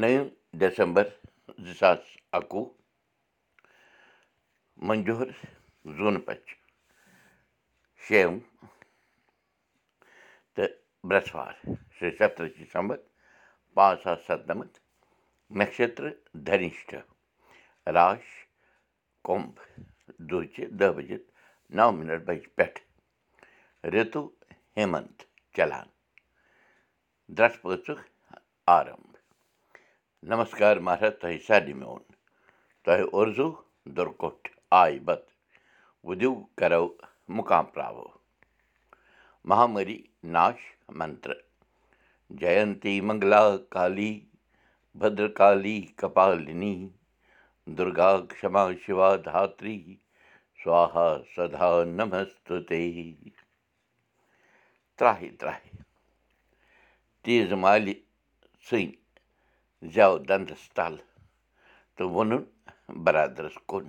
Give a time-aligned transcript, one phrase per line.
[0.00, 0.28] نٔیِم
[0.58, 1.06] December
[1.64, 1.98] زٕ ساس
[2.38, 2.64] اَکوُہ
[4.86, 5.28] منجوٗر
[5.96, 6.44] زوٗنہٕ پَچ
[8.04, 8.38] شیٚیِم
[10.54, 10.70] تہٕ
[11.08, 11.52] برٛٮ۪سوار
[11.96, 12.96] شےٚ سَتتٕرٛہ ڈِسمبر
[13.74, 14.78] پانٛژھ ساس سَتنَمَتھ
[15.58, 16.12] نَشترٕ
[16.46, 16.94] دھٔنِشٹ
[17.96, 18.26] راش
[19.26, 19.54] کُمب
[20.28, 21.18] دُہچہِ دہ بَجے
[21.76, 22.80] نَو مِنَٹ بَجہِ پٮ۪ٹھ
[23.92, 24.22] رِتُو
[24.76, 25.22] ہیمنت
[25.56, 25.88] چلان
[27.36, 28.00] درٛس پٲژُک
[28.76, 29.11] آرمب
[30.30, 32.02] نمسکار مہراج تۄہہِ سارنٕے میون
[32.84, 33.52] تۄہہِ اُرزوٗ
[33.96, 34.48] دُرکوٚٹھ
[34.80, 35.24] آے بت
[36.06, 36.86] وُدِو کَرو
[37.36, 38.06] مُقام پرٛاوو
[39.48, 39.98] مہامری
[40.34, 40.60] ناش
[40.98, 41.32] منتر
[42.40, 43.42] جینتی منگلا
[43.74, 44.12] کالی
[45.00, 46.74] بدرکالی کپالنی
[47.76, 48.10] دُرگا
[48.40, 49.78] کما شِوا دھتری
[50.62, 51.72] سوہا سدا
[57.62, 57.94] مالہِ
[58.66, 59.01] ژھٕنۍ
[59.94, 60.94] زٮ۪و دَنٛدَس تَل
[61.96, 62.42] تہٕ ووٚنُن
[63.04, 63.84] بَرادَرَس کُن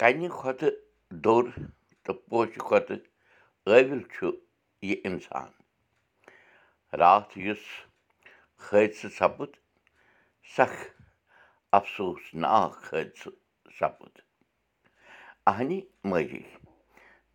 [0.00, 0.76] کَنہِ کھۄتہٕ
[1.24, 1.44] دوٚر
[2.04, 3.04] تہٕ پوشہِ کھۄتہٕ
[3.64, 4.26] قٲبِل چھُ
[4.88, 5.50] یہِ اِنسان
[7.00, 7.64] راتھ یُس
[8.66, 9.50] حٲدثہٕ سَپُد
[10.54, 10.80] سَکھ
[11.78, 13.36] اَفسوٗس ناک حٲدثہٕ
[13.78, 14.14] سَپُد
[15.50, 16.42] اَہنی مٲجی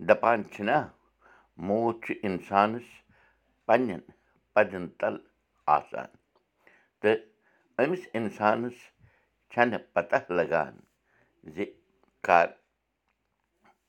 [0.07, 0.77] دَپان چھِنا
[1.67, 2.87] موت چھُ اِنسانَس
[3.65, 4.01] پنٛنٮ۪ن
[4.53, 5.15] پَزٮ۪ن تَل
[5.77, 6.09] آسان
[7.01, 7.17] تہٕ
[7.81, 8.77] أمِس اِنسانَس
[9.51, 10.75] چھَنہٕ پَتہ لَگان
[11.53, 11.57] زِ
[12.25, 12.47] کَر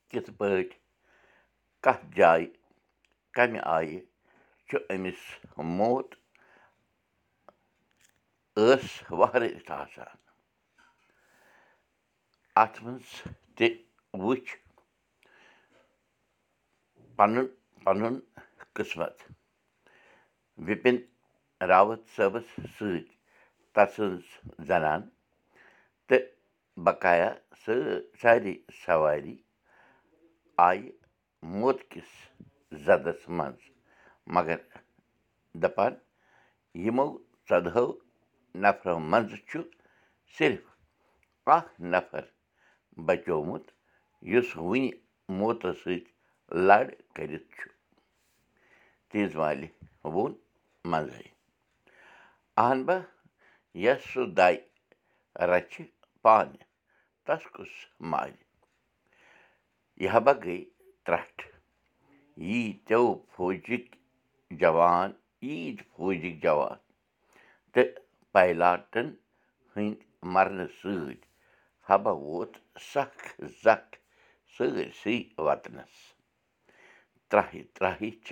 [0.08, 0.78] کِتھ پٲٹھۍ
[1.84, 2.46] کَتھ جایہِ
[3.34, 4.00] کَمہِ آیہِ
[4.68, 5.20] چھُ أمِس
[5.78, 6.08] موت
[8.56, 8.86] ٲس
[9.18, 10.16] وہرٲیِتھ آسان۔
[12.62, 13.08] اَتھ منٛز
[13.56, 13.66] تہِ
[14.24, 14.50] وٕچھ
[17.16, 17.46] پَنُن
[17.84, 18.14] پَنُن
[18.74, 19.16] قٕسمَت۔
[20.66, 20.96] وِپِن
[21.60, 22.44] راوَت صٲبَس
[22.78, 23.04] سۭتۍ
[23.74, 24.24] تَسٕنٛز
[24.68, 25.00] زَنان
[26.08, 26.24] تہٕ
[26.84, 27.30] بقایا
[28.20, 29.36] سارے سواری
[30.66, 30.90] آیہِ
[31.60, 32.10] موتکِس
[32.84, 33.62] زَدَس منٛز
[34.34, 34.58] مگر
[35.62, 35.94] دَپان
[36.84, 37.06] یِمو
[37.48, 37.86] ژۄدہو
[38.62, 39.60] نَفرو منٛزٕ چھُ
[40.36, 40.62] صرف
[41.56, 42.24] اَکھ نَفر
[43.06, 43.66] بَچومُت
[44.32, 44.90] یُس وٕنہِ
[45.38, 46.12] موتَس سۭتۍ
[46.66, 47.68] لَڑ کٔرِتھ چھُ
[49.10, 49.66] تیٖژ والہِ
[50.04, 50.32] ووٚن
[50.90, 51.26] منٛزَے
[52.60, 52.96] اہن با
[53.82, 54.54] یۄس سُہ دَے
[55.50, 55.74] رَچھِ
[56.22, 56.64] پانہٕ
[57.24, 57.72] تَس کُس
[58.10, 58.42] مالہِ
[60.00, 60.58] یہِ ہَبا گٔے
[61.04, 61.42] ترٛٹھ
[62.48, 63.04] یی تیو
[63.34, 63.86] فوجِکۍ
[64.60, 65.10] جوان
[65.46, 66.78] عیٖد فوجِکۍ جوان
[67.72, 67.90] تہٕ
[68.34, 69.08] پایلاٹَن
[69.74, 71.20] ہٕنٛدۍ مَرنہٕ سۭتۍ
[71.88, 72.52] حبا ووت
[72.92, 73.24] سَکھ
[73.64, 73.92] زَکھ
[74.54, 75.94] سٲرسٕے وَطنَس
[77.30, 78.30] ترٛاہہِ ترٛاہہِ چھِ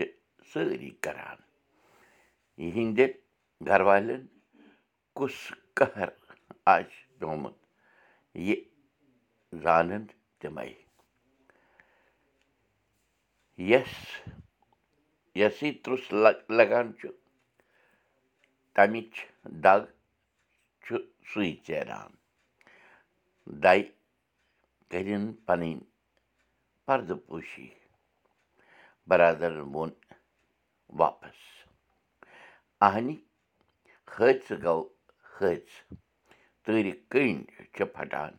[0.50, 1.38] سٲری کَران
[2.64, 3.12] یِہِنٛدٮ۪ن
[3.64, 4.22] گَرٕ والٮ۪ن
[5.16, 5.36] کُس
[5.76, 6.08] قہر
[6.74, 7.56] آسہِ پیومُت
[8.46, 8.56] یہِ
[9.62, 10.04] زانَن
[10.40, 10.68] تِمَے
[13.68, 13.94] یۄس
[15.40, 16.04] یۄسٕے ترُس
[16.56, 17.08] لَگان چھُ
[18.74, 19.12] تَمِچ
[19.64, 19.82] دَگ
[20.84, 20.96] چھُ
[21.30, 22.10] سُے ژیران
[23.62, 23.82] دَے
[24.90, 25.74] کٔرِن پَنٕنۍ
[26.84, 27.68] پَردٕ پوٗشی
[29.08, 29.90] بَرادَرَن ووٚن
[30.98, 31.38] واپَس
[32.86, 33.14] اَہنہِ
[34.18, 34.82] حٲدثہٕ گوٚو
[35.34, 35.96] حٲدثہٕ
[36.64, 37.38] تۭرِ کٔنۍ
[37.74, 38.32] چھِ پھَٹان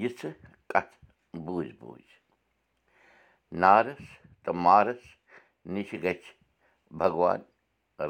[0.00, 0.32] یِژھٕ
[0.70, 0.98] کَتھٕ
[1.44, 2.14] بوٗزۍ بوٗزۍ
[3.60, 4.02] نارَس
[4.44, 5.02] تہٕ مارَس
[5.72, 6.24] نِش گژھِ
[6.98, 7.40] بھگوان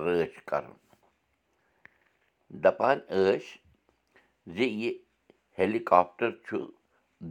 [0.04, 0.76] رٲچھ کَرُن
[2.62, 3.46] دَپان ٲسۍ
[4.54, 4.92] زِ یہِ
[5.58, 6.56] ہیٚلِکاپٹَر چھُ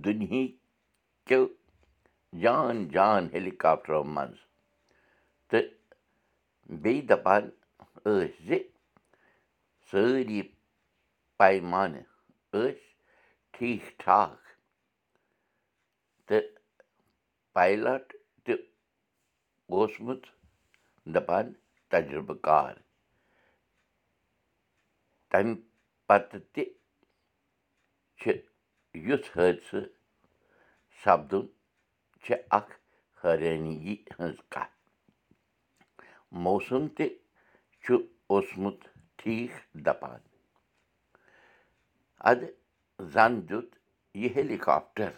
[0.03, 1.43] دُنہِکیو
[2.41, 4.39] جان جان ہیٚلِکاپٹرو منٛز
[5.49, 5.67] تہٕ
[6.81, 7.43] بیٚیہِ دَپان
[8.05, 8.49] ٲسۍ زِ
[9.89, 10.41] سٲری
[11.39, 12.03] پیمانہٕ
[12.51, 12.73] ٲسۍ
[13.53, 14.39] ٹھیٖک ٹھاک
[16.27, 16.47] تہٕ
[17.55, 18.05] پایلٹ
[18.43, 18.53] تہِ
[19.71, 20.23] اوسمُت
[21.13, 21.45] دَپان
[21.91, 22.73] تَجرُبہٕ کار
[25.31, 25.55] تَمہِ
[26.07, 26.63] پَتہٕ تہِ
[28.19, 28.31] چھِ
[29.07, 29.89] یُتھ حٲدثہٕ
[31.01, 31.45] سَپدُن
[32.23, 32.73] چھِ اَکھ
[33.21, 33.75] حٲرٲنی
[34.11, 34.73] ہٕنٛز کَتھ
[36.43, 37.07] موسَم تہِ
[37.83, 37.95] چھُ
[38.31, 38.79] اوسمُت
[39.25, 39.53] ٹھیٖک
[39.85, 40.21] دَپان
[42.29, 42.41] اَدٕ
[43.13, 43.69] زَن دیُت
[44.21, 45.13] یہِ ہیٚلِکاپٹَر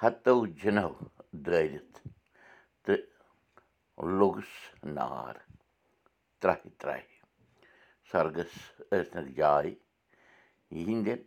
[0.00, 0.88] ہَتو جِنو
[1.44, 1.96] دٲرِتھ
[2.84, 3.02] تہٕ
[4.18, 4.52] لوٚگُس
[4.96, 5.34] نار
[6.40, 7.14] ترٛاہہِ ترٛاہہِ
[8.10, 8.54] سۄرگَس
[8.90, 9.72] ٲسنَکھ جاے
[10.76, 11.20] یِہِنٛدٮ۪ن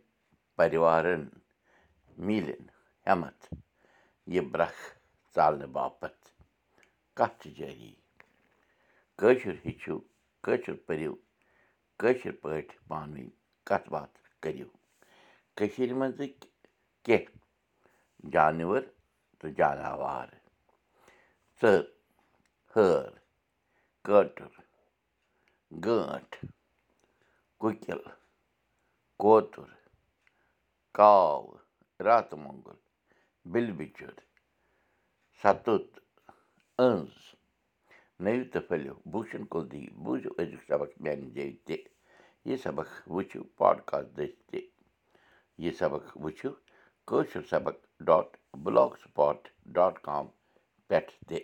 [0.56, 1.22] پٔرِوارَن
[2.26, 2.64] میٖلِن
[3.06, 3.44] ہٮ۪متھ
[4.32, 4.82] یہِ برٛکھ
[5.34, 6.24] ژالنہٕ باپَتھ
[7.18, 7.94] کَتھ جٲری
[9.18, 9.96] کٲشُر ہیٚچھِو
[10.44, 11.14] کٲشُر پٔرِو
[12.00, 13.28] کٲشِر پٲٹھۍ پانہٕ ؤنۍ
[13.68, 14.68] کَتھ باتھ کٔرِو۔
[15.56, 16.46] کٔشیٖرِ منٛزٕکۍ
[17.04, 18.82] کینٛہہ جانوَر
[19.38, 20.28] تہٕ جاناوار
[21.60, 21.82] ژٔر
[22.76, 23.08] ہٲر
[24.06, 24.52] کٲٹُر
[25.84, 26.36] گٲنٛٹھ
[27.60, 28.02] کُکِل
[29.22, 29.68] کوتُر
[30.98, 31.42] کاو
[32.06, 32.78] راتہٕ مۄنٛگُل
[33.52, 34.14] بِلہٕ بِچُر
[35.42, 35.88] سَتُت
[36.86, 37.12] أنٛز
[38.24, 41.76] نٔوِو تہٕ پھٔلِو بوٗشن کُلدیپ بوٗزِو أزیُک سبق میانہِ جایہِ تہِ
[42.48, 44.60] یہِ سبق وٕچھِو پاڈکاسٹ دٔسۍ تہِ
[45.62, 46.50] یہِ سبق وٕچھِو
[47.08, 47.76] کٲشُر سبق
[48.06, 48.28] dot
[48.64, 49.38] blogspot
[49.76, 50.26] dot com
[50.88, 51.38] پٮ۪ٹھ تہِ